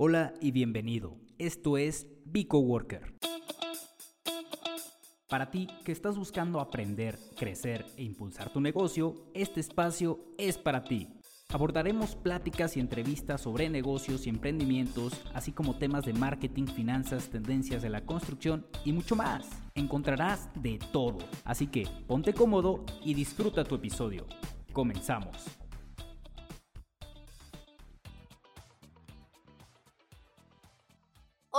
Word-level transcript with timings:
Hola 0.00 0.32
y 0.40 0.52
bienvenido. 0.52 1.16
Esto 1.38 1.76
es 1.76 2.06
Bico 2.24 2.60
Worker. 2.60 3.16
Para 5.28 5.50
ti 5.50 5.66
que 5.84 5.90
estás 5.90 6.16
buscando 6.16 6.60
aprender, 6.60 7.18
crecer 7.36 7.84
e 7.96 8.04
impulsar 8.04 8.52
tu 8.52 8.60
negocio, 8.60 9.16
este 9.34 9.58
espacio 9.58 10.20
es 10.38 10.56
para 10.56 10.84
ti. 10.84 11.08
Abordaremos 11.48 12.14
pláticas 12.14 12.76
y 12.76 12.80
entrevistas 12.80 13.40
sobre 13.40 13.68
negocios 13.70 14.28
y 14.28 14.30
emprendimientos, 14.30 15.20
así 15.34 15.50
como 15.50 15.78
temas 15.78 16.04
de 16.04 16.12
marketing, 16.12 16.66
finanzas, 16.66 17.28
tendencias 17.28 17.82
de 17.82 17.90
la 17.90 18.06
construcción 18.06 18.68
y 18.84 18.92
mucho 18.92 19.16
más. 19.16 19.50
Encontrarás 19.74 20.48
de 20.62 20.78
todo, 20.92 21.18
así 21.44 21.66
que 21.66 21.88
ponte 22.06 22.34
cómodo 22.34 22.84
y 23.04 23.14
disfruta 23.14 23.64
tu 23.64 23.74
episodio. 23.74 24.28
Comenzamos. 24.72 25.58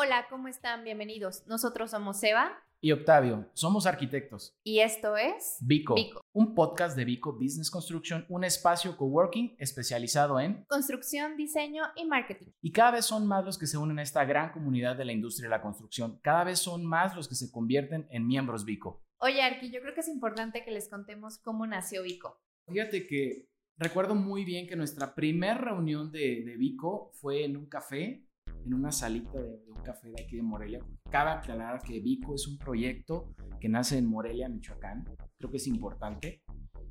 Hola, 0.01 0.27
¿cómo 0.29 0.47
están? 0.47 0.85
Bienvenidos. 0.85 1.45
Nosotros 1.45 1.91
somos 1.91 2.21
Seba 2.21 2.57
y 2.79 2.93
Octavio, 2.93 3.49
somos 3.53 3.85
arquitectos. 3.85 4.57
y 4.63 4.79
esto 4.79 5.17
es 5.17 5.57
Vico, 5.59 5.95
Vico. 5.95 6.21
un 6.31 6.55
podcast 6.55 6.95
de 6.95 7.03
Vico 7.03 7.33
Business 7.33 7.69
Construction, 7.69 8.25
un 8.29 8.45
espacio 8.45 8.95
coworking 8.95 9.57
especializado 9.59 10.39
en... 10.39 10.63
Construcción, 10.69 11.35
Diseño 11.35 11.83
y 11.97 12.05
Marketing. 12.05 12.47
Y 12.61 12.71
cada 12.71 12.91
vez 12.91 13.07
son 13.07 13.27
más 13.27 13.43
los 13.43 13.57
que 13.57 13.67
se 13.67 13.77
unen 13.77 13.99
a 13.99 14.03
esta 14.03 14.23
gran 14.23 14.53
comunidad 14.53 14.95
de 14.95 15.03
la 15.03 15.11
industria 15.11 15.49
de 15.49 15.57
la 15.57 15.61
construcción. 15.61 16.17
Cada 16.21 16.45
vez 16.45 16.59
son 16.59 16.85
más 16.85 17.13
los 17.13 17.27
que 17.27 17.35
se 17.35 17.51
convierten 17.51 18.07
en 18.09 18.25
miembros 18.25 18.63
Vico. 18.63 19.03
Oye, 19.17 19.41
Arqui, 19.41 19.69
yo 19.69 19.81
creo 19.81 19.93
que 19.93 19.99
es 19.99 20.07
importante 20.07 20.63
que 20.63 20.71
les 20.71 20.87
contemos 20.87 21.39
cómo 21.39 21.67
nació 21.67 22.03
Vico. 22.03 22.41
Fíjate 22.69 23.05
que 23.05 23.49
recuerdo 23.75 24.15
muy 24.15 24.45
bien 24.45 24.65
que 24.65 24.77
nuestra 24.77 25.13
primera 25.13 25.55
reunión 25.55 26.09
de, 26.09 26.45
de 26.45 26.55
Vico 26.55 27.11
fue 27.15 27.43
en 27.43 27.57
un 27.57 27.65
café, 27.65 28.28
en 28.65 28.73
una 28.73 28.91
salita 28.91 29.39
de, 29.39 29.59
de 29.59 29.71
un 29.71 29.81
café 29.83 30.09
de 30.09 30.21
aquí 30.21 30.35
de 30.35 30.43
Morelia. 30.43 30.79
Cabe 31.09 31.31
aclarar 31.31 31.81
que 31.81 31.99
Vico 31.99 32.35
es 32.35 32.47
un 32.47 32.57
proyecto 32.57 33.33
que 33.59 33.69
nace 33.69 33.97
en 33.97 34.05
Morelia, 34.05 34.49
Michoacán. 34.49 35.05
Creo 35.37 35.51
que 35.51 35.57
es 35.57 35.67
importante. 35.67 36.43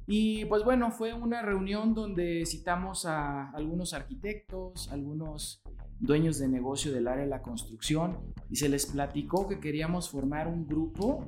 Y 0.06 0.46
pues 0.46 0.64
bueno, 0.64 0.90
fue 0.90 1.12
una 1.12 1.42
reunión 1.42 1.92
donde 1.94 2.44
citamos 2.46 3.04
a 3.04 3.50
algunos 3.50 3.92
arquitectos, 3.92 4.90
algunos 4.90 5.62
dueños 6.00 6.38
de 6.38 6.48
negocio 6.48 6.92
del 6.92 7.08
área 7.08 7.24
de 7.24 7.30
la 7.30 7.42
construcción 7.42 8.16
y 8.48 8.56
se 8.56 8.68
les 8.68 8.86
platicó 8.86 9.46
que 9.48 9.60
queríamos 9.60 10.08
formar 10.08 10.48
un 10.48 10.66
grupo 10.66 11.26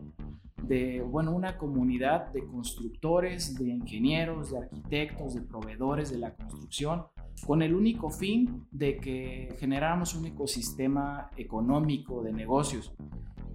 de, 0.62 1.00
bueno, 1.02 1.34
una 1.34 1.58
comunidad 1.58 2.32
de 2.32 2.46
constructores, 2.46 3.58
de 3.58 3.68
ingenieros, 3.68 4.52
de 4.52 4.58
arquitectos, 4.58 5.34
de 5.34 5.42
proveedores 5.42 6.10
de 6.10 6.18
la 6.18 6.34
construcción, 6.34 7.04
con 7.46 7.62
el 7.62 7.74
único 7.74 8.10
fin 8.10 8.66
de 8.70 8.98
que 8.98 9.54
generáramos 9.58 10.14
un 10.14 10.26
ecosistema 10.26 11.30
económico 11.36 12.22
de 12.22 12.32
negocios. 12.32 12.94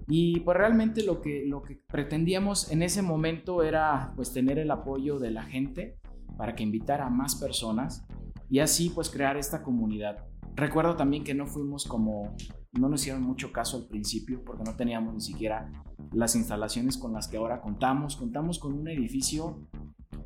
Y 0.07 0.39
pues 0.41 0.57
realmente 0.57 1.03
lo 1.03 1.21
que, 1.21 1.45
lo 1.45 1.63
que 1.63 1.81
pretendíamos 1.87 2.71
en 2.71 2.83
ese 2.83 3.01
momento 3.01 3.63
era 3.63 4.13
pues 4.15 4.31
tener 4.31 4.59
el 4.59 4.69
apoyo 4.69 5.19
de 5.19 5.31
la 5.31 5.43
gente 5.43 5.97
para 6.37 6.55
que 6.55 6.63
invitara 6.63 7.07
a 7.07 7.09
más 7.09 7.35
personas 7.35 8.05
y 8.49 8.59
así 8.59 8.89
pues 8.89 9.09
crear 9.09 9.37
esta 9.37 9.63
comunidad. 9.63 10.25
Recuerdo 10.55 10.95
también 10.95 11.23
que 11.23 11.33
no 11.33 11.47
fuimos 11.47 11.85
como, 11.85 12.35
no 12.73 12.87
nos 12.87 13.01
hicieron 13.01 13.23
mucho 13.23 13.51
caso 13.51 13.77
al 13.77 13.87
principio 13.87 14.43
porque 14.45 14.63
no 14.63 14.75
teníamos 14.75 15.13
ni 15.13 15.21
siquiera 15.21 15.69
las 16.13 16.35
instalaciones 16.35 16.97
con 16.97 17.13
las 17.13 17.27
que 17.27 17.37
ahora 17.37 17.59
contamos. 17.59 18.15
Contamos 18.15 18.59
con 18.59 18.73
un 18.73 18.87
edificio 18.87 19.67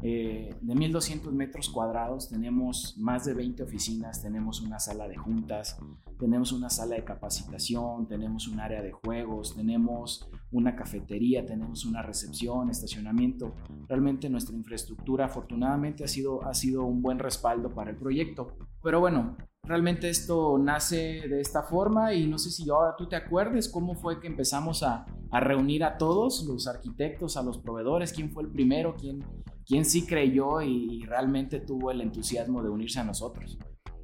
eh, 0.02 0.56
de 0.62 0.76
1200 0.76 1.34
metros 1.34 1.70
cuadrados, 1.70 2.30
tenemos 2.30 2.96
más 2.98 3.26
de 3.26 3.34
20 3.34 3.64
oficinas, 3.64 4.22
tenemos 4.22 4.62
una 4.62 4.80
sala 4.80 5.10
de 5.10 5.18
juntas, 5.18 5.78
tenemos 6.18 6.54
una 6.54 6.70
sala 6.70 6.96
de 6.96 7.04
capacitación, 7.04 8.08
tenemos 8.08 8.48
un 8.48 8.62
área 8.62 8.82
de 8.82 8.94
juegos, 8.94 9.56
tenemos 9.56 10.30
una 10.52 10.76
cafetería, 10.76 11.46
tenemos 11.46 11.86
una 11.86 12.02
recepción, 12.02 12.70
estacionamiento. 12.70 13.56
Realmente 13.90 14.30
nuestra 14.30 14.56
infraestructura 14.56 15.26
afortunadamente 15.26 16.06
ha 16.06 16.08
sido, 16.08 16.46
ha 16.46 16.54
sido 16.54 16.86
un 16.86 17.02
buen 17.02 17.20
respaldo 17.20 17.70
para 17.70 17.92
el 17.92 17.98
proyecto. 17.98 18.56
Pero 18.82 19.02
bueno, 19.02 19.36
realmente 19.64 20.10
esto 20.10 20.58
nace 20.58 21.28
de 21.28 21.42
esta 21.42 21.64
forma 21.64 22.14
y 22.14 22.26
no 22.26 22.38
sé 22.38 22.52
si 22.52 22.70
ahora 22.70 22.96
tú 22.98 23.08
te 23.08 23.18
acuerdes 23.18 23.68
cómo 23.68 23.96
fue 23.96 24.22
que 24.22 24.28
empezamos 24.28 24.82
a, 24.84 25.06
a 25.30 25.40
reunir 25.42 25.84
a 25.84 25.98
todos, 25.98 26.46
los 26.46 26.68
arquitectos, 26.68 27.36
a 27.36 27.44
los 27.44 27.58
proveedores, 27.58 28.14
quién 28.14 28.32
fue 28.32 28.44
el 28.44 28.50
primero, 28.50 28.96
quién, 28.98 29.24
quién 29.70 29.86
sí 29.86 30.08
creyó 30.08 30.62
y 30.62 31.06
realmente 31.06 31.60
tuvo 31.60 31.92
el 31.92 32.02
entusiasmo 32.02 32.64
de 32.64 32.70
unirse 32.70 33.00
a 33.00 33.04
nosotros. 33.04 33.60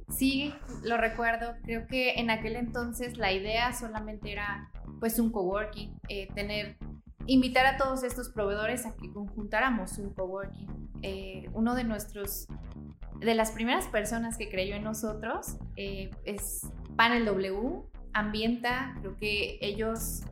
Sí, 0.08 0.54
lo 0.84 0.96
recuerdo. 0.96 1.54
Creo 1.64 1.88
que 1.88 2.14
en 2.20 2.30
aquel 2.30 2.54
entonces 2.54 3.18
la 3.18 3.32
idea 3.32 3.72
solamente 3.72 4.30
era 4.30 4.70
pues 5.00 5.18
un 5.18 5.32
coworking, 5.32 5.98
eh, 6.08 6.28
tener, 6.34 6.76
invitar 7.26 7.66
a 7.66 7.76
todos 7.76 8.04
estos 8.04 8.28
proveedores 8.28 8.86
a 8.86 8.94
que 8.94 9.12
conjuntáramos 9.12 9.98
un 9.98 10.14
coworking. 10.14 10.88
Eh, 11.02 11.50
uno 11.52 11.74
de 11.74 11.82
nuestros, 11.82 12.46
de 13.18 13.34
las 13.34 13.50
primeras 13.50 13.88
personas 13.88 14.38
que 14.38 14.48
creyó 14.48 14.76
en 14.76 14.84
nosotros 14.84 15.56
eh, 15.74 16.10
es 16.24 16.60
Panel 16.96 17.24
W, 17.24 17.82
Ambienta, 18.12 18.94
creo 19.00 19.16
que 19.16 19.58
ellos 19.60 20.22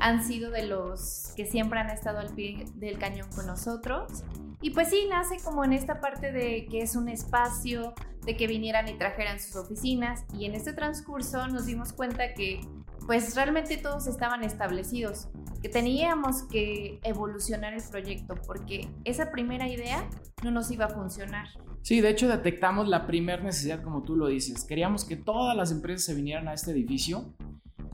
han 0.00 0.24
sido 0.24 0.50
de 0.50 0.66
los 0.66 1.34
que 1.36 1.44
siempre 1.44 1.78
han 1.78 1.90
estado 1.90 2.20
al 2.20 2.34
pie 2.34 2.64
del 2.76 2.98
cañón 2.98 3.28
con 3.34 3.46
nosotros. 3.46 4.24
Y 4.60 4.70
pues 4.70 4.90
sí, 4.90 5.06
nace 5.08 5.36
como 5.44 5.64
en 5.64 5.72
esta 5.72 6.00
parte 6.00 6.32
de 6.32 6.66
que 6.66 6.80
es 6.80 6.96
un 6.96 7.08
espacio, 7.08 7.94
de 8.24 8.36
que 8.36 8.46
vinieran 8.46 8.88
y 8.88 8.98
trajeran 8.98 9.40
sus 9.40 9.56
oficinas. 9.56 10.24
Y 10.34 10.46
en 10.46 10.54
este 10.54 10.72
transcurso 10.72 11.46
nos 11.48 11.66
dimos 11.66 11.92
cuenta 11.92 12.34
que 12.34 12.60
pues 13.06 13.34
realmente 13.36 13.78
todos 13.78 14.06
estaban 14.06 14.44
establecidos, 14.44 15.28
que 15.62 15.70
teníamos 15.70 16.42
que 16.42 17.00
evolucionar 17.04 17.72
el 17.72 17.82
proyecto 17.90 18.34
porque 18.46 18.86
esa 19.04 19.30
primera 19.30 19.66
idea 19.66 20.06
no 20.44 20.50
nos 20.50 20.70
iba 20.70 20.84
a 20.84 20.88
funcionar. 20.90 21.48
Sí, 21.80 22.02
de 22.02 22.10
hecho 22.10 22.28
detectamos 22.28 22.86
la 22.86 23.06
primera 23.06 23.42
necesidad, 23.42 23.82
como 23.82 24.02
tú 24.02 24.14
lo 24.14 24.26
dices. 24.26 24.64
Queríamos 24.64 25.06
que 25.06 25.16
todas 25.16 25.56
las 25.56 25.72
empresas 25.72 26.04
se 26.04 26.14
vinieran 26.14 26.48
a 26.48 26.52
este 26.52 26.72
edificio 26.72 27.32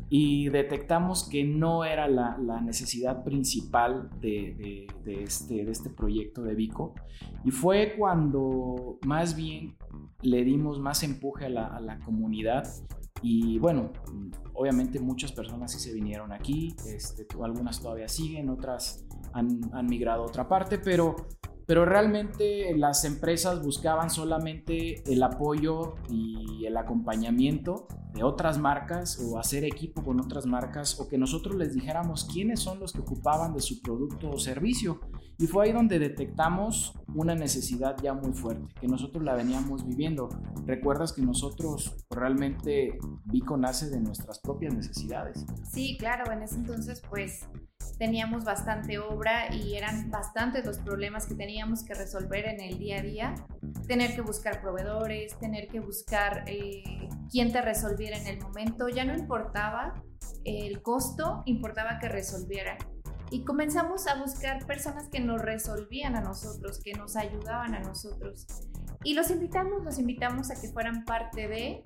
y 0.08 0.48
detectamos 0.48 1.28
que 1.28 1.44
no 1.44 1.84
era 1.84 2.08
la, 2.08 2.36
necesidad 2.60 3.24
principal 3.24 4.10
de, 4.20 4.86
este, 5.06 5.64
de 5.64 5.70
este 5.70 5.90
proyecto 5.90 6.42
de 6.42 6.54
Vico. 6.54 6.94
Y 7.44 7.50
fue 7.50 7.94
cuando 7.98 8.98
más 9.06 9.34
bien 9.34 9.76
le 10.22 10.44
dimos 10.44 10.78
más 10.78 11.02
empuje 11.02 11.46
a 11.46 11.48
la, 11.48 11.66
a 11.66 11.80
la 11.80 11.98
comunidad. 12.00 12.68
Y 13.22 13.58
bueno, 13.58 13.90
obviamente 14.52 15.00
muchas 15.00 15.32
personas 15.32 15.72
sí 15.72 15.78
se 15.78 15.92
vinieron 15.92 16.32
aquí, 16.32 16.74
este, 16.86 17.26
algunas 17.42 17.80
todavía 17.80 18.08
siguen, 18.08 18.50
otras 18.50 19.06
han, 19.32 19.60
han 19.72 19.86
migrado 19.86 20.24
a 20.24 20.26
otra 20.26 20.46
parte, 20.46 20.78
pero 20.78 21.16
pero 21.66 21.84
realmente 21.84 22.76
las 22.76 23.04
empresas 23.04 23.62
buscaban 23.62 24.10
solamente 24.10 25.02
el 25.10 25.22
apoyo 25.22 25.94
y 26.08 26.66
el 26.66 26.76
acompañamiento 26.76 27.86
de 28.14 28.22
otras 28.22 28.58
marcas 28.58 29.18
o 29.18 29.38
hacer 29.38 29.64
equipo 29.64 30.02
con 30.02 30.20
otras 30.20 30.46
marcas 30.46 31.00
o 31.00 31.08
que 31.08 31.18
nosotros 31.18 31.56
les 31.56 31.74
dijéramos 31.74 32.24
quiénes 32.32 32.60
son 32.60 32.78
los 32.78 32.92
que 32.92 33.00
ocupaban 33.00 33.54
de 33.54 33.60
su 33.60 33.82
producto 33.82 34.30
o 34.30 34.38
servicio. 34.38 35.00
Y 35.36 35.48
fue 35.48 35.64
ahí 35.66 35.72
donde 35.72 35.98
detectamos 35.98 36.94
una 37.12 37.34
necesidad 37.34 37.96
ya 38.00 38.14
muy 38.14 38.32
fuerte, 38.32 38.72
que 38.80 38.86
nosotros 38.86 39.24
la 39.24 39.34
veníamos 39.34 39.84
viviendo. 39.84 40.28
Recuerdas 40.64 41.12
que 41.12 41.22
nosotros 41.22 41.96
realmente 42.08 42.98
Vico 43.24 43.56
nace 43.56 43.90
de 43.90 44.00
nuestras 44.00 44.38
propias 44.38 44.74
necesidades. 44.74 45.44
Sí, 45.72 45.96
claro, 45.98 46.30
en 46.30 46.42
ese 46.42 46.54
entonces 46.54 47.02
pues 47.10 47.48
teníamos 47.98 48.44
bastante 48.44 48.98
obra 48.98 49.54
y 49.54 49.76
eran 49.76 50.10
bastantes 50.10 50.64
los 50.64 50.78
problemas 50.78 51.26
que 51.26 51.34
teníamos 51.34 51.84
que 51.84 51.94
resolver 51.94 52.46
en 52.46 52.60
el 52.60 52.78
día 52.78 52.98
a 52.98 53.02
día. 53.02 53.34
Tener 53.86 54.14
que 54.14 54.20
buscar 54.20 54.60
proveedores, 54.60 55.38
tener 55.38 55.68
que 55.68 55.80
buscar 55.80 56.44
eh, 56.46 56.82
quién 57.30 57.52
te 57.52 57.60
resolviera 57.60 58.16
en 58.16 58.26
el 58.26 58.40
momento. 58.40 58.88
Ya 58.88 59.04
no 59.04 59.14
importaba 59.14 60.02
el 60.44 60.82
costo, 60.82 61.42
importaba 61.46 61.98
que 61.98 62.08
resolvieran. 62.08 62.78
Y 63.30 63.44
comenzamos 63.44 64.06
a 64.06 64.20
buscar 64.20 64.64
personas 64.66 65.08
que 65.08 65.20
nos 65.20 65.40
resolvían 65.40 66.14
a 66.16 66.20
nosotros, 66.20 66.80
que 66.82 66.92
nos 66.92 67.16
ayudaban 67.16 67.74
a 67.74 67.80
nosotros. 67.80 68.46
Y 69.02 69.14
los 69.14 69.30
invitamos, 69.30 69.84
los 69.84 69.98
invitamos 69.98 70.50
a 70.50 70.60
que 70.60 70.68
fueran 70.68 71.04
parte 71.04 71.48
de 71.48 71.82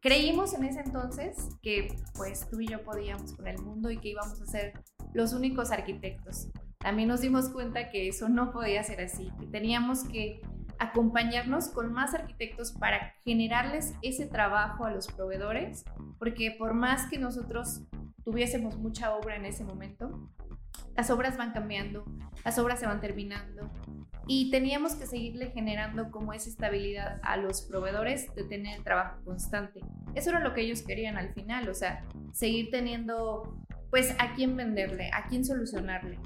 Creímos 0.00 0.54
en 0.54 0.64
ese 0.64 0.80
entonces 0.80 1.36
que 1.60 1.94
pues 2.16 2.48
tú 2.48 2.60
y 2.60 2.66
yo 2.66 2.82
podíamos 2.82 3.34
con 3.34 3.46
el 3.46 3.58
mundo 3.58 3.90
y 3.90 3.98
que 3.98 4.08
íbamos 4.08 4.40
a 4.40 4.46
ser 4.46 4.72
los 5.12 5.34
únicos 5.34 5.70
arquitectos. 5.70 6.48
También 6.78 7.08
nos 7.08 7.20
dimos 7.20 7.50
cuenta 7.50 7.90
que 7.90 8.08
eso 8.08 8.30
no 8.30 8.50
podía 8.50 8.82
ser 8.82 9.02
así, 9.02 9.30
que 9.38 9.46
teníamos 9.46 10.04
que 10.04 10.40
acompañarnos 10.78 11.68
con 11.68 11.92
más 11.92 12.14
arquitectos 12.14 12.72
para 12.72 13.12
generarles 13.22 13.92
ese 14.00 14.24
trabajo 14.24 14.86
a 14.86 14.90
los 14.90 15.06
proveedores, 15.06 15.84
porque 16.18 16.56
por 16.58 16.72
más 16.72 17.10
que 17.10 17.18
nosotros 17.18 17.82
tuviésemos 18.24 18.78
mucha 18.78 19.14
obra 19.14 19.36
en 19.36 19.44
ese 19.44 19.64
momento, 19.64 20.30
las 20.96 21.10
obras 21.10 21.36
van 21.36 21.52
cambiando, 21.52 22.06
las 22.42 22.58
obras 22.58 22.80
se 22.80 22.86
van 22.86 23.02
terminando 23.02 23.70
y 24.26 24.50
teníamos 24.50 24.94
que 24.94 25.06
seguirle 25.06 25.50
generando 25.50 26.10
como 26.10 26.32
esa 26.32 26.48
estabilidad 26.48 27.20
a 27.22 27.36
los 27.36 27.62
proveedores 27.62 28.32
de 28.34 28.44
tener 28.44 28.82
trabajo 28.82 29.20
constante. 29.24 29.80
Eso 30.14 30.30
era 30.30 30.40
lo 30.40 30.54
que 30.54 30.62
ellos 30.62 30.82
querían 30.82 31.16
al 31.16 31.32
final, 31.32 31.68
o 31.68 31.74
sea, 31.74 32.04
seguir 32.32 32.70
teniendo, 32.70 33.56
pues, 33.90 34.14
a 34.18 34.34
quién 34.34 34.56
venderle, 34.56 35.10
a 35.12 35.26
quién 35.28 35.44
solucionarle. 35.44 36.18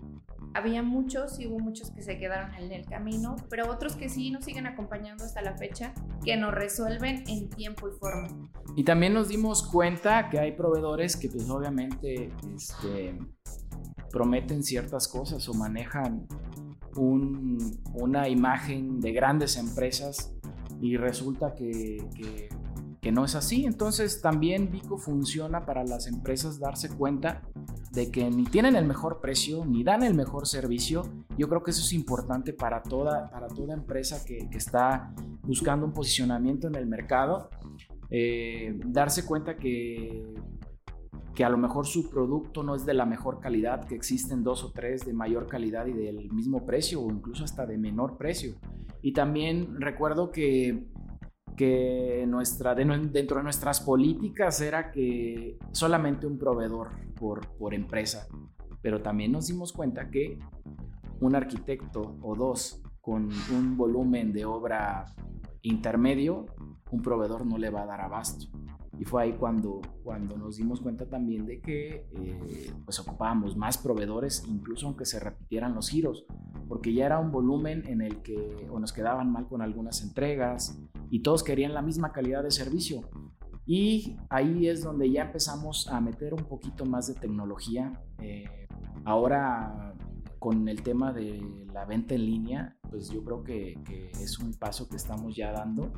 Había 0.57 0.85
muchos 0.85 1.41
y 1.41 1.49
hubo 1.49 1.59
muchos 1.59 1.91
que 1.91 2.03
se 2.03 2.17
quedaron 2.17 2.55
en 2.55 2.71
el 2.71 2.87
camino, 2.87 3.35
pero 3.51 3.69
otros 3.69 3.97
que 3.97 4.09
sí 4.09 4.31
nos 4.31 4.45
siguen 4.45 4.67
acompañando 4.67 5.25
hasta 5.25 5.43
la 5.43 5.57
fecha, 5.57 5.93
que 6.25 6.37
nos 6.37 6.55
resuelven 6.55 7.25
en 7.27 7.49
tiempo 7.51 7.89
y 7.89 7.93
forma. 7.99 8.29
Y 8.77 8.85
también 8.85 9.15
nos 9.15 9.29
dimos 9.29 9.67
cuenta 9.67 10.31
que 10.31 10.39
hay 10.39 10.53
proveedores 10.53 11.17
que 11.17 11.29
pues 11.29 11.51
obviamente 11.51 12.31
este, 12.55 13.19
prometen 14.13 14.63
ciertas 14.63 15.09
cosas 15.09 15.49
o 15.49 15.55
manejan 15.55 16.29
una 16.97 18.29
imagen 18.29 19.01
de 19.01 19.13
grandes 19.13 19.57
empresas 19.57 20.35
y 20.81 20.97
resulta 20.97 21.55
que, 21.55 22.49
no 23.13 23.25
es 23.25 23.35
así. 23.35 23.65
Entonces 23.65 24.23
también 24.23 24.71
Vico 24.71 24.97
funciona 24.97 25.67
para 25.67 25.85
las 25.85 26.07
empresas 26.07 26.59
darse 26.59 26.89
cuenta 26.89 27.43
de 27.93 28.11
que 28.11 28.29
ni 28.31 28.45
tienen 28.45 28.77
el 28.77 28.87
mejor 28.87 29.21
precio 29.21 29.65
ni 29.65 29.85
dan 29.85 30.03
el 30.03 30.15
mejor 30.15 30.47
servicio. 30.47 31.03
Yo 31.37 31.49
creo 31.49 31.63
que 31.63 31.71
eso 31.71 31.83
es 31.83 31.93
importante 31.93 32.53
para 32.55 32.83
toda, 32.83 33.31
para 33.31 33.49
toda 33.49 33.75
empresa 33.75 34.25
que, 34.25 34.49
que 34.51 34.59
está 34.59 35.15
buscando 35.43 35.85
un 35.85 35.93
posicionamiento 35.93 36.67
en 36.67 36.77
el 36.77 36.87
mercado. 36.87 37.51
Eh, 38.11 38.79
darse 38.87 39.25
cuenta 39.25 39.57
que 39.57 40.35
que 41.35 41.45
a 41.45 41.49
lo 41.49 41.59
mejor 41.59 41.87
su 41.87 42.09
producto 42.09 42.63
no 42.63 42.75
es 42.75 42.87
de 42.87 42.95
la 42.95 43.07
mejor 43.07 43.41
calidad, 43.41 43.85
que 43.87 43.95
existen 43.95 44.45
dos 44.45 44.63
o 44.63 44.71
tres 44.71 45.05
de 45.05 45.13
mayor 45.13 45.47
calidad 45.47 45.87
y 45.87 45.93
del 45.93 46.31
mismo 46.33 46.65
precio 46.65 47.01
o 47.03 47.11
incluso 47.11 47.45
hasta 47.45 47.67
de 47.67 47.77
menor 47.77 48.17
precio. 48.17 48.55
Y 49.03 49.13
también 49.13 49.81
recuerdo 49.81 50.31
que, 50.31 50.87
que 51.57 52.25
nuestra, 52.29 52.75
dentro 52.75 53.39
de 53.39 53.43
nuestras 53.43 53.81
políticas 53.81 54.61
era 54.61 54.93
que 54.93 55.59
solamente 55.73 56.27
un 56.27 56.39
proveedor 56.39 56.91
por, 57.15 57.49
por 57.57 57.75
empresa, 57.75 58.29
pero 58.81 59.03
también 59.03 59.33
nos 59.33 59.49
dimos 59.49 59.73
cuenta 59.73 60.11
que 60.11 60.39
un 61.21 61.35
arquitecto 61.35 62.17
o 62.23 62.37
dos 62.37 62.81
con 63.01 63.29
un 63.53 63.77
volumen 63.77 64.33
de 64.33 64.45
obra 64.45 65.05
intermedio, 65.63 66.47
un 66.91 67.03
proveedor 67.03 67.45
no 67.45 67.59
le 67.59 67.71
va 67.71 67.83
a 67.83 67.87
dar 67.87 68.01
abasto. 68.01 68.47
Y 68.99 69.05
fue 69.05 69.23
ahí 69.23 69.33
cuando, 69.33 69.81
cuando 70.03 70.37
nos 70.37 70.57
dimos 70.57 70.81
cuenta 70.81 71.07
también 71.07 71.47
de 71.47 71.61
que 71.61 72.07
eh, 72.13 72.73
pues 72.85 72.99
ocupábamos 73.01 73.57
más 73.57 73.79
proveedores, 73.79 74.45
incluso 74.49 74.87
aunque 74.87 75.05
se 75.05 75.19
repitieran 75.19 75.75
los 75.75 75.89
giros, 75.89 76.27
porque 76.69 76.93
ya 76.93 77.07
era 77.07 77.19
un 77.19 77.33
volumen 77.33 77.85
en 77.87 78.01
el 78.01 78.23
que 78.23 78.67
o 78.71 78.79
nos 78.79 78.93
quedaban 78.93 79.31
mal 79.33 79.47
con 79.49 79.63
algunas 79.63 80.03
entregas 80.03 80.79
y 81.11 81.21
todos 81.21 81.43
querían 81.43 81.75
la 81.75 81.83
misma 81.83 82.13
calidad 82.13 82.43
de 82.43 82.51
servicio. 82.51 83.03
Y 83.67 84.17
ahí 84.29 84.69
es 84.69 84.83
donde 84.83 85.11
ya 85.11 85.23
empezamos 85.23 85.89
a 85.89 86.01
meter 86.01 86.35
un 86.35 86.45
poquito 86.45 86.85
más 86.85 87.07
de 87.07 87.15
tecnología. 87.15 88.01
Eh, 88.19 88.69
ahora 89.05 89.95
con 90.45 90.69
el 90.69 90.83
tema 90.83 91.11
de 91.11 91.43
la 91.73 91.87
venta 91.87 92.15
en 92.15 92.27
línea, 92.27 92.77
pues 92.91 93.09
yo 93.09 93.25
creo 93.25 93.43
que, 93.43 93.79
es 94.21 94.39
un 94.39 94.53
paso 94.53 94.91
que 94.91 94.97
estamos 94.97 95.35
ya 95.35 95.53
dando 95.53 95.91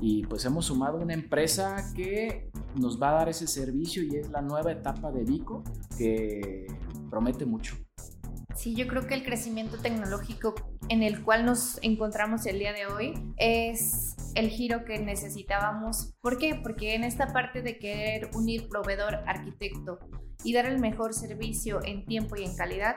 y 0.00 0.26
pues 0.26 0.44
hemos 0.46 0.66
sumado 0.66 0.98
una 0.98 1.14
empresa 1.14 1.76
que 1.94 2.50
nos 2.74 3.00
va 3.00 3.10
a 3.10 3.12
dar 3.12 3.28
ese 3.28 3.46
servicio 3.46 4.02
y 4.02 4.16
es 4.16 4.30
la 4.30 4.42
nueva 4.42 4.72
etapa 4.72 5.12
de 5.12 5.22
Vico 5.22 5.62
que 5.96 6.66
promete 7.08 7.46
mucho. 7.46 7.76
Sí, 8.56 8.74
yo 8.74 8.88
creo 8.88 9.06
que 9.06 9.14
el 9.14 9.22
crecimiento 9.22 9.78
tecnológico 9.78 10.56
en 10.88 11.04
el 11.04 11.22
cual 11.22 11.46
nos 11.46 11.78
encontramos 11.80 12.46
el 12.46 12.58
día 12.58 12.72
de 12.72 12.86
hoy 12.86 13.14
es 13.36 14.16
el 14.34 14.48
giro 14.48 14.84
que 14.84 14.98
necesitábamos. 14.98 16.14
¿Por 16.20 16.38
qué? 16.38 16.58
Porque 16.60 16.96
en 16.96 17.04
esta 17.04 17.32
parte 17.32 17.62
de 17.62 17.78
querer 17.78 18.30
unir 18.34 18.68
proveedor, 18.68 19.20
arquitecto 19.26 20.00
y 20.44 20.52
dar 20.52 20.66
el 20.66 20.78
mejor 20.78 21.14
servicio 21.14 21.80
en 21.84 22.04
tiempo 22.04 22.36
y 22.36 22.44
en 22.44 22.54
calidad, 22.54 22.96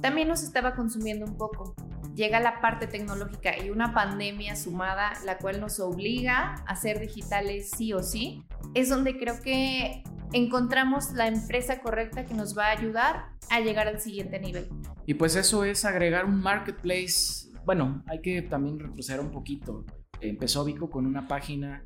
también 0.00 0.28
nos 0.28 0.42
estaba 0.42 0.74
consumiendo 0.74 1.24
un 1.26 1.36
poco. 1.36 1.74
Llega 2.14 2.40
la 2.40 2.60
parte 2.60 2.86
tecnológica 2.86 3.52
y 3.58 3.70
una 3.70 3.94
pandemia 3.94 4.54
sumada, 4.54 5.12
la 5.24 5.38
cual 5.38 5.60
nos 5.60 5.80
obliga 5.80 6.56
a 6.66 6.76
ser 6.76 7.00
digitales 7.00 7.70
sí 7.70 7.92
o 7.92 8.02
sí, 8.02 8.44
es 8.74 8.90
donde 8.90 9.16
creo 9.16 9.40
que 9.40 10.02
encontramos 10.32 11.12
la 11.12 11.26
empresa 11.26 11.80
correcta 11.80 12.26
que 12.26 12.34
nos 12.34 12.56
va 12.56 12.66
a 12.66 12.70
ayudar 12.70 13.30
a 13.50 13.60
llegar 13.60 13.88
al 13.88 14.00
siguiente 14.00 14.38
nivel. 14.38 14.68
Y 15.06 15.14
pues 15.14 15.36
eso 15.36 15.64
es 15.64 15.84
agregar 15.84 16.24
un 16.24 16.40
marketplace. 16.40 17.48
Bueno, 17.64 18.02
hay 18.06 18.20
que 18.20 18.42
también 18.42 18.78
retroceder 18.78 19.20
un 19.20 19.30
poquito. 19.30 19.84
Empezó 20.20 20.64
Vico 20.64 20.90
con 20.90 21.06
una 21.06 21.26
página, 21.26 21.84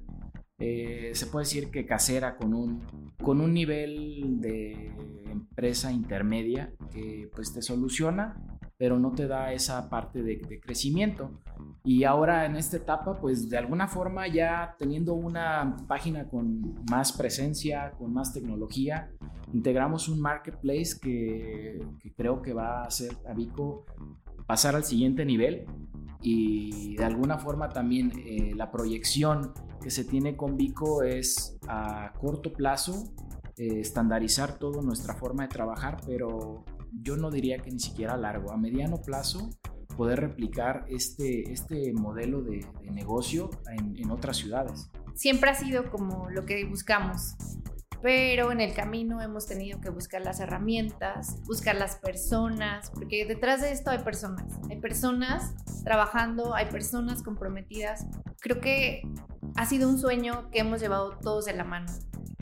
eh, 0.58 1.10
se 1.14 1.26
puede 1.26 1.44
decir 1.44 1.70
que 1.70 1.86
casera, 1.86 2.36
con 2.36 2.54
un, 2.54 2.82
con 3.22 3.40
un 3.40 3.52
nivel 3.52 4.40
de 4.40 4.92
empresa 5.30 5.92
intermedia 5.92 6.72
que 6.92 7.30
pues 7.34 7.52
te 7.52 7.60
soluciona, 7.60 8.36
pero 8.78 8.98
no 8.98 9.12
te 9.12 9.26
da 9.26 9.52
esa 9.52 9.88
parte 9.88 10.22
de, 10.22 10.60
crecimiento. 10.60 11.40
Y 11.84 12.04
ahora 12.04 12.46
en 12.46 12.56
esta 12.56 12.76
etapa, 12.76 13.18
pues 13.20 13.48
de 13.48 13.56
alguna 13.56 13.88
forma 13.88 14.26
ya 14.28 14.74
teniendo 14.78 15.14
una 15.14 15.76
página 15.88 16.28
con 16.28 16.84
más 16.90 17.12
presencia, 17.12 17.92
con 17.98 18.12
más 18.12 18.32
tecnología, 18.32 19.10
integramos 19.52 20.08
un 20.08 20.20
marketplace 20.20 20.98
que, 21.00 21.80
creo 22.16 22.42
que 22.42 22.52
va 22.52 22.82
a 22.82 22.86
hacer 22.86 23.12
a 23.28 23.34
Vico 23.34 23.86
pasar 24.46 24.76
al 24.76 24.84
siguiente 24.84 25.24
nivel 25.24 25.64
y 26.22 26.96
de 26.96 27.04
alguna 27.04 27.38
forma 27.38 27.68
también 27.68 28.12
eh, 28.24 28.52
la 28.54 28.70
proyección 28.70 29.52
que 29.82 29.90
se 29.90 30.04
tiene 30.04 30.36
con 30.36 30.56
Vico 30.56 31.02
es 31.02 31.58
a 31.68 32.12
corto 32.18 32.52
plazo 32.52 33.04
eh, 33.56 33.80
estandarizar 33.80 34.58
toda 34.58 34.82
nuestra 34.82 35.14
forma 35.14 35.44
de 35.44 35.48
trabajar, 35.48 35.98
pero 36.06 36.64
yo 36.92 37.16
no 37.16 37.30
diría 37.30 37.58
que 37.58 37.70
ni 37.70 37.80
siquiera 37.80 38.14
a 38.14 38.16
largo, 38.16 38.52
a 38.52 38.56
mediano 38.56 39.00
plazo 39.02 39.50
poder 39.96 40.20
replicar 40.20 40.84
este, 40.88 41.52
este 41.52 41.92
modelo 41.94 42.42
de, 42.42 42.66
negocio 42.90 43.50
en, 43.70 43.96
en 43.96 44.10
otras 44.10 44.36
ciudades. 44.36 44.90
Siempre 45.14 45.50
ha 45.50 45.54
sido 45.54 45.90
como 45.90 46.28
lo 46.28 46.44
que 46.44 46.64
buscamos, 46.66 47.36
pero 48.02 48.52
en 48.52 48.60
el 48.60 48.74
camino 48.74 49.20
hemos 49.22 49.46
tenido 49.46 49.80
que 49.80 49.90
buscar 49.90 50.22
las 50.22 50.40
herramientas, 50.40 51.42
buscar 51.44 51.76
las 51.76 51.96
personas, 51.96 52.90
porque 52.90 53.26
detrás 53.26 53.62
de 53.62 53.72
esto 53.72 53.90
hay 53.90 53.98
personas, 53.98 54.44
hay 54.70 54.80
personas 54.80 55.54
trabajando, 55.84 56.54
hay 56.54 56.66
personas 56.66 57.22
comprometidas. 57.22 58.06
Creo 58.40 58.60
que 58.60 59.02
ha 59.56 59.66
sido 59.66 59.88
un 59.88 59.98
sueño 59.98 60.50
que 60.50 60.60
hemos 60.60 60.80
llevado 60.80 61.18
todos 61.18 61.46
de 61.46 61.54
la 61.54 61.64
mano 61.64 61.92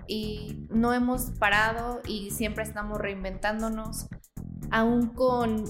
y 0.06 0.66
no 0.70 0.92
hemos 0.92 1.30
parado 1.38 2.00
y 2.06 2.30
siempre 2.30 2.64
estamos 2.64 2.98
reinventándonos, 2.98 4.08
aún 4.70 5.08
con 5.08 5.64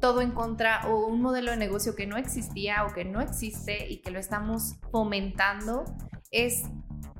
todo 0.00 0.20
en 0.20 0.30
contra 0.30 0.86
o 0.88 1.06
un 1.06 1.20
modelo 1.20 1.50
de 1.50 1.56
negocio 1.56 1.94
que 1.94 2.06
no 2.06 2.16
existía 2.16 2.84
o 2.84 2.92
que 2.92 3.04
no 3.04 3.20
existe 3.20 3.88
y 3.88 4.00
que 4.00 4.10
lo 4.10 4.18
estamos 4.18 4.76
fomentando, 4.92 5.84
es, 6.30 6.62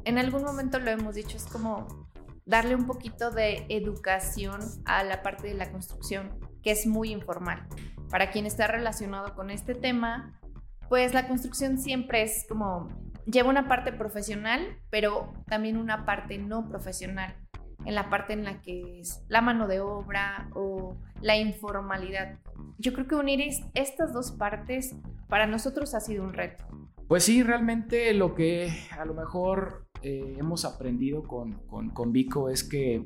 en 0.08 0.16
algún 0.16 0.42
momento 0.42 0.78
lo 0.78 0.90
hemos 0.90 1.14
dicho, 1.14 1.36
es 1.36 1.44
como 1.44 2.08
darle 2.46 2.74
un 2.74 2.86
poquito 2.86 3.30
de 3.30 3.66
educación 3.68 4.60
a 4.86 5.04
la 5.04 5.22
parte 5.22 5.48
de 5.48 5.54
la 5.54 5.70
construcción, 5.70 6.40
que 6.62 6.70
es 6.70 6.86
muy 6.86 7.12
informal. 7.12 7.66
Para 8.10 8.30
quien 8.30 8.46
está 8.46 8.66
relacionado 8.66 9.34
con 9.34 9.50
este 9.50 9.74
tema, 9.74 10.40
pues 10.88 11.12
la 11.12 11.28
construcción 11.28 11.76
siempre 11.76 12.22
es 12.22 12.46
como 12.48 12.88
lleva 13.26 13.50
una 13.50 13.68
parte 13.68 13.92
profesional, 13.92 14.78
pero 14.88 15.34
también 15.46 15.76
una 15.76 16.06
parte 16.06 16.38
no 16.38 16.66
profesional, 16.70 17.36
en 17.84 17.94
la 17.94 18.08
parte 18.08 18.32
en 18.32 18.44
la 18.44 18.62
que 18.62 19.00
es 19.00 19.22
la 19.28 19.42
mano 19.42 19.68
de 19.68 19.80
obra 19.80 20.48
o 20.54 20.96
la 21.20 21.36
informalidad. 21.36 22.38
Yo 22.78 22.94
creo 22.94 23.06
que 23.06 23.14
unir 23.14 23.46
estas 23.74 24.14
dos 24.14 24.32
partes 24.32 24.96
para 25.28 25.46
nosotros 25.46 25.94
ha 25.94 26.00
sido 26.00 26.24
un 26.24 26.32
reto. 26.32 26.64
Pues 27.08 27.24
sí, 27.24 27.42
realmente 27.42 28.12
lo 28.14 28.34
que 28.34 28.72
a 28.98 29.04
lo 29.04 29.12
mejor 29.12 29.87
eh, 30.02 30.36
hemos 30.38 30.64
aprendido 30.64 31.22
con, 31.22 31.54
con, 31.68 32.12
Vico 32.12 32.48
es 32.48 32.64
que 32.64 33.04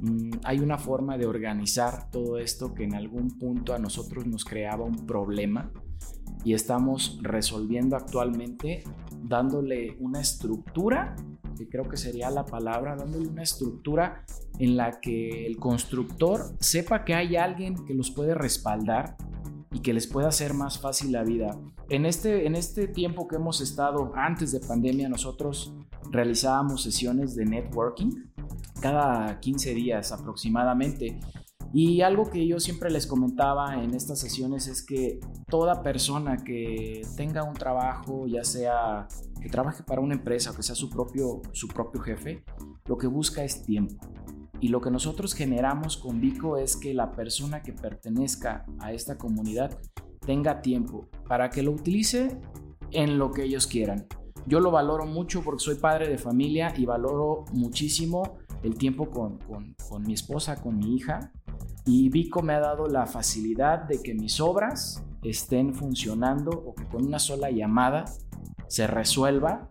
mm, 0.00 0.30
hay 0.44 0.60
una 0.60 0.78
forma 0.78 1.18
de 1.18 1.26
organizar 1.26 2.10
todo 2.10 2.38
esto 2.38 2.74
que 2.74 2.84
en 2.84 2.94
algún 2.94 3.38
punto 3.38 3.74
a 3.74 3.78
nosotros 3.78 4.26
nos 4.26 4.44
creaba 4.44 4.84
un 4.84 5.06
problema 5.06 5.70
y 6.44 6.54
estamos 6.54 7.18
resolviendo 7.22 7.96
actualmente 7.96 8.84
dándole 9.22 9.96
una 10.00 10.20
estructura, 10.20 11.16
que 11.56 11.68
creo 11.68 11.88
que 11.88 11.96
sería 11.96 12.30
la 12.30 12.44
palabra, 12.44 12.96
dándole 12.96 13.28
una 13.28 13.42
estructura 13.42 14.24
en 14.58 14.76
la 14.76 15.00
que 15.00 15.46
el 15.46 15.56
constructor 15.56 16.54
sepa 16.60 17.04
que 17.04 17.14
hay 17.14 17.36
alguien 17.36 17.84
que 17.84 17.94
los 17.94 18.10
puede 18.10 18.34
respaldar 18.34 19.16
y 19.70 19.80
que 19.80 19.92
les 19.92 20.06
pueda 20.06 20.28
hacer 20.28 20.54
más 20.54 20.78
fácil 20.78 21.12
la 21.12 21.24
vida. 21.24 21.58
En 21.88 22.06
este, 22.06 22.46
en 22.46 22.54
este 22.54 22.88
tiempo 22.88 23.26
que 23.28 23.36
hemos 23.36 23.60
estado 23.60 24.12
antes 24.14 24.52
de 24.52 24.60
pandemia, 24.60 25.08
nosotros 25.08 25.74
realizábamos 26.12 26.82
sesiones 26.82 27.34
de 27.34 27.46
networking 27.46 28.10
cada 28.80 29.40
15 29.40 29.74
días 29.74 30.12
aproximadamente 30.12 31.18
Y 31.74 32.02
algo 32.02 32.28
que 32.28 32.46
yo 32.46 32.60
siempre 32.60 32.90
les 32.90 33.06
comentaba 33.06 33.82
en 33.82 33.94
estas 33.94 34.20
sesiones 34.20 34.66
es 34.66 34.84
que 34.84 35.20
toda 35.48 35.82
persona 35.82 36.36
que 36.36 37.00
tenga 37.16 37.44
un 37.44 37.54
trabajo, 37.54 38.26
ya 38.26 38.44
sea 38.44 39.08
que 39.40 39.48
trabaje 39.48 39.82
para 39.82 40.02
una 40.02 40.14
empresa 40.14 40.50
o 40.50 40.54
que 40.54 40.62
sea 40.62 40.74
su 40.74 40.90
propio, 40.90 41.40
su 41.52 41.68
propio 41.68 42.02
jefe, 42.02 42.44
lo 42.84 42.98
que 42.98 43.06
busca 43.06 43.42
es 43.42 43.62
tiempo. 43.62 44.06
Y 44.60 44.68
lo 44.68 44.82
que 44.82 44.90
nosotros 44.90 45.32
generamos 45.32 45.96
con 45.96 46.20
Vico 46.20 46.58
es 46.58 46.76
que 46.76 46.92
la 46.92 47.12
persona 47.12 47.62
que 47.62 47.72
pertenezca 47.72 48.66
a 48.78 48.92
esta 48.92 49.16
comunidad 49.16 49.78
tenga 50.26 50.60
tiempo 50.60 51.08
para 51.26 51.48
que 51.48 51.62
lo 51.62 51.72
utilice 51.72 52.38
en 52.90 53.18
lo 53.18 53.30
que 53.32 53.44
ellos 53.44 53.66
quieran. 53.66 54.06
Yo 54.46 54.60
lo 54.60 54.70
valoro 54.70 55.06
mucho 55.06 55.42
porque 55.42 55.62
soy 55.62 55.76
padre 55.76 56.08
de 56.08 56.18
familia 56.18 56.72
y 56.76 56.84
valoro 56.84 57.44
muchísimo 57.52 58.38
el 58.62 58.76
tiempo 58.76 59.10
con, 59.10 59.38
con 59.88 60.02
mi 60.02 60.14
esposa, 60.14 60.60
con 60.60 60.78
mi 60.78 60.96
hija. 60.96 61.32
Y 61.84 62.08
Vico 62.10 62.42
me 62.42 62.54
ha 62.54 62.60
dado 62.60 62.86
la 62.86 63.06
facilidad 63.06 63.80
de 63.80 64.02
que 64.02 64.14
mis 64.14 64.40
obras 64.40 65.04
estén 65.22 65.74
funcionando 65.74 66.50
o 66.50 66.74
que 66.74 66.86
con 66.86 67.06
una 67.06 67.18
sola 67.18 67.50
llamada 67.50 68.04
se 68.68 68.86
resuelva 68.86 69.70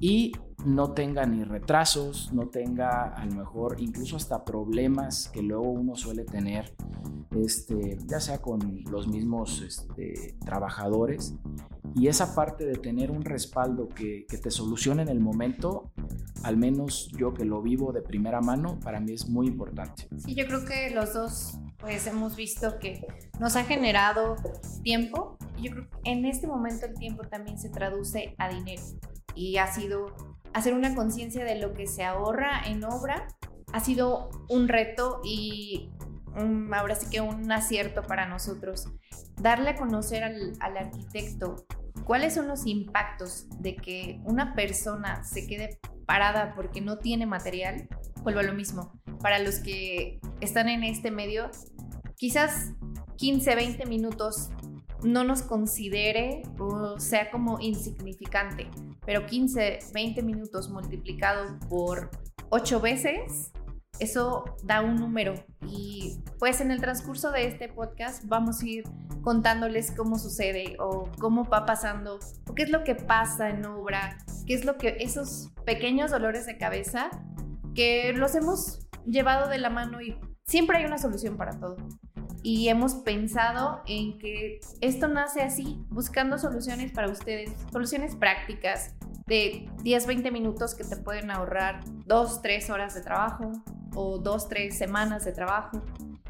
y 0.00 0.32
no 0.64 0.92
tenga 0.92 1.26
ni 1.26 1.44
retrasos, 1.44 2.32
no 2.32 2.48
tenga 2.48 3.14
a 3.14 3.24
lo 3.26 3.34
mejor 3.34 3.76
incluso 3.80 4.16
hasta 4.16 4.44
problemas 4.44 5.28
que 5.32 5.42
luego 5.42 5.70
uno 5.70 5.94
suele 5.96 6.24
tener, 6.24 6.74
este, 7.30 7.98
ya 8.06 8.20
sea 8.20 8.40
con 8.40 8.82
los 8.90 9.08
mismos 9.08 9.62
este, 9.62 10.36
trabajadores. 10.44 11.34
Y 11.94 12.08
esa 12.08 12.34
parte 12.34 12.64
de 12.64 12.74
tener 12.74 13.10
un 13.10 13.22
respaldo 13.22 13.88
que, 13.88 14.26
que 14.28 14.38
te 14.38 14.50
solucione 14.50 15.02
en 15.02 15.08
el 15.08 15.20
momento, 15.20 15.92
al 16.42 16.56
menos 16.56 17.10
yo 17.16 17.34
que 17.34 17.44
lo 17.44 17.62
vivo 17.62 17.92
de 17.92 18.02
primera 18.02 18.40
mano, 18.40 18.78
para 18.80 19.00
mí 19.00 19.12
es 19.12 19.28
muy 19.28 19.46
importante. 19.48 20.08
Sí, 20.18 20.34
yo 20.34 20.46
creo 20.46 20.64
que 20.64 20.90
los 20.90 21.14
dos 21.14 21.58
pues 21.78 22.06
hemos 22.06 22.36
visto 22.36 22.78
que 22.78 23.06
nos 23.38 23.56
ha 23.56 23.64
generado 23.64 24.36
tiempo. 24.82 25.36
Y 25.56 25.64
yo 25.64 25.72
creo 25.72 25.90
que 25.90 26.10
en 26.10 26.24
este 26.24 26.46
momento 26.46 26.86
el 26.86 26.94
tiempo 26.94 27.22
también 27.24 27.58
se 27.58 27.70
traduce 27.70 28.34
a 28.38 28.48
dinero. 28.48 28.82
Y 29.34 29.56
ha 29.56 29.72
sido 29.72 30.06
hacer 30.52 30.74
una 30.74 30.94
conciencia 30.94 31.44
de 31.44 31.58
lo 31.58 31.72
que 31.72 31.86
se 31.86 32.04
ahorra 32.04 32.62
en 32.66 32.84
obra 32.84 33.26
ha 33.72 33.80
sido 33.80 34.30
un 34.48 34.68
reto 34.68 35.20
y 35.24 35.90
ahora 36.72 36.94
sí 36.94 37.06
que 37.10 37.20
un 37.20 37.50
acierto 37.50 38.02
para 38.02 38.26
nosotros. 38.26 38.88
Darle 39.36 39.70
a 39.70 39.76
conocer 39.76 40.22
al, 40.22 40.52
al 40.60 40.76
arquitecto 40.76 41.56
cuáles 42.04 42.34
son 42.34 42.48
los 42.48 42.66
impactos 42.66 43.46
de 43.60 43.76
que 43.76 44.20
una 44.24 44.54
persona 44.54 45.24
se 45.24 45.46
quede 45.46 45.78
parada 46.06 46.54
porque 46.54 46.80
no 46.80 46.98
tiene 46.98 47.26
material, 47.26 47.88
vuelvo 48.22 48.40
a 48.40 48.44
lo 48.44 48.54
mismo. 48.54 49.00
Para 49.20 49.38
los 49.38 49.60
que 49.60 50.20
están 50.40 50.68
en 50.68 50.82
este 50.82 51.10
medio, 51.10 51.50
quizás 52.16 52.72
15, 53.16 53.54
20 53.54 53.86
minutos 53.86 54.50
no 55.02 55.24
nos 55.24 55.42
considere 55.42 56.42
o 56.58 56.98
sea 56.98 57.30
como 57.30 57.58
insignificante, 57.60 58.68
pero 59.06 59.26
15, 59.26 59.78
20 59.92 60.22
minutos 60.22 60.68
multiplicado 60.70 61.58
por 61.68 62.10
8 62.50 62.80
veces, 62.80 63.52
eso 64.00 64.56
da 64.64 64.82
un 64.82 64.96
número. 64.96 65.34
Y 65.66 66.22
pues 66.38 66.60
en 66.60 66.70
el 66.70 66.80
transcurso 66.80 67.30
de 67.30 67.46
este 67.46 67.68
podcast 67.68 68.24
vamos 68.26 68.62
a 68.62 68.66
ir 68.66 68.84
contándoles 69.22 69.92
cómo 69.92 70.18
sucede 70.18 70.76
o 70.80 71.08
cómo 71.18 71.44
va 71.44 71.66
pasando, 71.66 72.18
o 72.48 72.54
qué 72.54 72.62
es 72.62 72.70
lo 72.70 72.82
que 72.84 72.94
pasa 72.94 73.50
en 73.50 73.64
obra, 73.66 74.18
qué 74.46 74.54
es 74.54 74.64
lo 74.64 74.78
que 74.78 74.96
esos 75.00 75.52
pequeños 75.64 76.10
dolores 76.10 76.46
de 76.46 76.56
cabeza 76.56 77.10
que 77.74 78.12
los 78.14 78.34
hemos 78.34 78.88
llevado 79.06 79.48
de 79.48 79.58
la 79.58 79.70
mano 79.70 80.00
y 80.00 80.18
siempre 80.46 80.78
hay 80.78 80.84
una 80.86 80.98
solución 80.98 81.36
para 81.36 81.58
todo 81.60 81.76
y 82.42 82.68
hemos 82.68 82.94
pensado 82.94 83.82
en 83.86 84.18
que 84.18 84.60
esto 84.80 85.08
nace 85.08 85.42
así, 85.42 85.78
buscando 85.90 86.38
soluciones 86.38 86.92
para 86.92 87.10
ustedes, 87.10 87.50
soluciones 87.70 88.16
prácticas 88.16 88.94
de 89.26 89.68
10, 89.82 90.06
20 90.06 90.30
minutos 90.30 90.74
que 90.74 90.84
te 90.84 90.96
pueden 90.96 91.30
ahorrar 91.30 91.80
2, 92.06 92.42
3 92.42 92.70
horas 92.70 92.94
de 92.94 93.02
trabajo 93.02 93.52
o 93.94 94.18
2, 94.18 94.48
3 94.48 94.76
semanas 94.76 95.24
de 95.24 95.32
trabajo. 95.32 95.82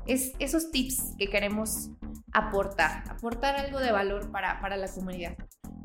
Es 0.06 0.32
esos 0.38 0.70
tips 0.70 1.14
que 1.18 1.28
queremos 1.28 1.90
aportar, 2.32 3.04
aportar 3.10 3.56
algo 3.56 3.78
de 3.78 3.92
valor 3.92 4.30
para, 4.30 4.60
para 4.60 4.76
la 4.76 4.88
comunidad. 4.88 5.36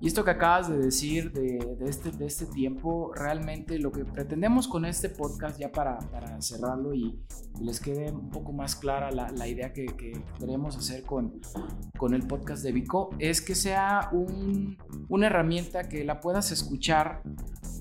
Y 0.02 0.08
esto 0.08 0.26
que 0.26 0.32
acabas 0.32 0.70
de 0.70 0.78
decir 0.78 1.32
de, 1.32 1.78
este, 1.82 2.12
de 2.12 2.26
este 2.26 2.46
tiempo, 2.46 3.14
realmente 3.16 3.80
lo 3.80 3.92
que 3.92 4.04
pretendemos 4.04 4.68
con 4.68 4.86
este 4.86 5.10
podcast, 5.10 5.58
ya 5.58 5.72
para, 5.72 5.98
para 5.98 6.42
cerrarlo 6.42 6.94
y, 6.94 7.20
les 7.62 7.80
quede 7.80 8.12
un 8.12 8.30
poco 8.30 8.52
más 8.52 8.76
clara 8.76 9.12
la, 9.12 9.32
la 9.32 9.48
idea 9.48 9.72
que, 9.72 9.86
que, 9.86 10.22
queremos 10.38 10.76
hacer 10.76 11.04
con, 11.04 11.40
con 11.98 12.14
el 12.14 12.28
podcast 12.28 12.62
de 12.64 12.74
Vico, 12.74 13.12
es 13.18 13.40
que 13.40 13.56
sea 13.56 14.10
un, 14.12 14.78
una 15.08 15.28
herramienta 15.28 15.88
que 15.88 16.04
la 16.04 16.20
puedas 16.20 16.52
escuchar 16.52 17.24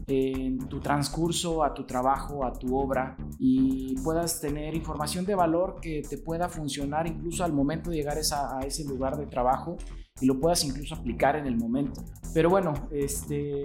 en 0.07 0.59
tu 0.69 0.81
transcurso 0.81 1.65
a 1.65 1.75
tu 1.75 1.85
trabajo, 1.87 2.45
a 2.45 2.53
tu 2.53 2.77
obra 2.77 3.17
y 3.47 3.95
puedas 3.97 4.41
tener 4.41 4.75
información 4.75 5.27
de 5.27 5.35
valor 5.35 5.77
que 5.83 6.01
te 6.01 6.17
pueda 6.17 6.49
funcionar 6.49 7.07
incluso 7.07 7.45
al 7.45 7.53
momento 7.53 7.91
de 7.91 7.97
llegar 7.97 8.17
a 8.17 8.61
ese 8.61 8.85
lugar 8.85 9.19
de 9.19 9.27
trabajo 9.27 9.77
y 10.19 10.25
lo 10.25 10.41
puedas 10.41 10.65
incluso 10.65 10.95
aplicar 10.95 11.37
en 11.37 11.45
el 11.47 11.55
momento. 11.55 12.03
Pero 12.33 12.49
bueno, 12.49 12.73
este, 12.91 13.65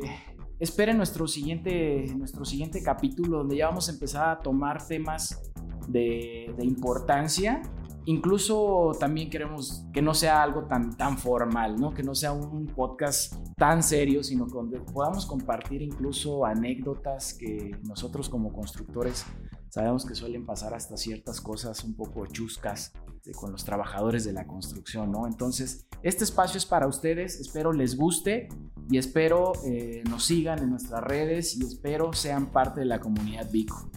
esperen 0.60 0.98
nuestro 0.98 1.30
siguiente, 1.30 2.14
nuestro 2.18 2.44
siguiente 2.44 2.84
capítulo 2.84 3.38
donde 3.38 3.56
ya 3.56 3.68
vamos 3.68 3.88
a 3.88 3.94
empezar 3.94 4.30
a 4.30 4.42
tomar 4.42 4.86
temas 4.86 5.50
de, 5.88 6.54
de 6.58 6.66
importancia 6.66 7.62
incluso 8.06 8.92
también 9.00 9.30
queremos 9.30 9.86
que 9.94 10.02
no 10.02 10.16
sea 10.16 10.42
algo 10.42 10.64
tan, 10.64 10.98
tan 10.98 11.18
formal, 11.18 11.80
¿no? 11.80 11.94
Que 11.94 12.02
no 12.02 12.16
sea 12.16 12.32
un 12.32 12.66
podcast 12.66 13.36
tan 13.56 13.84
serio, 13.84 14.24
sino 14.24 14.48
que 14.48 14.80
podamos 14.92 15.28
compartir 15.28 15.84
incluso 15.84 16.44
anécdotas 16.44 17.36
que 17.36 17.72
nosotros 17.84 18.28
como 18.28 18.52
constructores 18.52 19.26
sabemos 19.70 20.06
que 20.06 20.16
suelen 20.16 20.46
pasar 20.46 20.74
hasta 20.74 20.98
ciertas 20.98 21.42
cosas 21.42 21.84
un 21.84 21.96
poco 21.96 22.26
chuscas 22.28 22.92
este, 23.16 23.32
con 23.32 23.52
los 23.52 23.66
trabajadores 23.66 24.26
de 24.26 24.34
la 24.34 24.48
construcción, 24.48 25.12
¿no? 25.12 25.28
Entonces, 25.28 25.88
este 26.04 26.24
espacio 26.24 26.58
es 26.58 26.66
para 26.66 26.88
ustedes, 26.88 27.40
espero 27.40 27.74
les 27.74 27.98
guste 27.98 28.50
y 28.90 28.98
espero 28.98 29.54
eh, 29.66 30.04
nos 30.10 30.26
sigan 30.26 30.60
en 30.60 30.72
nuestras 30.72 31.04
redes 31.04 31.56
y 31.56 31.66
espero 31.66 32.14
sean 32.14 32.52
parte 32.52 32.82
de 32.82 32.86
la 32.86 33.00
comunidad 33.00 33.50
Vico. 33.52 33.90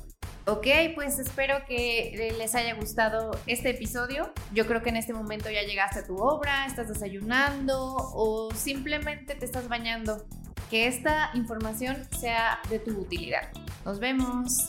Ok, 0.44 0.66
pues 0.96 1.20
espero 1.20 1.64
que 1.68 2.34
les 2.36 2.54
haya 2.56 2.74
gustado 2.74 3.30
este 3.46 3.70
episodio. 3.70 4.32
Yo 4.52 4.66
creo 4.66 4.82
que 4.82 4.88
en 4.88 4.96
este 4.96 5.14
momento 5.14 5.48
ya 5.48 5.62
llegaste 5.62 6.00
a 6.00 6.04
tu 6.04 6.16
obra, 6.16 6.66
estás 6.66 6.88
desayunando 6.88 7.94
o 7.96 8.50
simplemente 8.52 9.36
te 9.36 9.44
estás 9.44 9.68
bañando. 9.68 10.26
Que 10.68 10.88
esta 10.88 11.30
información 11.34 11.96
sea 12.18 12.58
de 12.70 12.80
tu 12.80 12.90
utilidad. 12.98 13.52
Nos 13.84 14.00
vemos. 14.00 14.68